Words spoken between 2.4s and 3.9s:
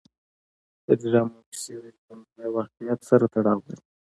واقعیت سره تړاو لري.